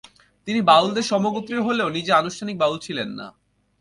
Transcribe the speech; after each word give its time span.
তিনি 0.47 0.59
বাউলদের 0.61 1.03
সমগোত্রীয় 1.03 1.61
হলেও 1.61 1.87
নিজে 1.89 2.11
আনুষ্ঠানিক 2.13 2.55
বাউল 2.57 2.77
ছিলেন 2.79 3.09
না। 3.19 3.27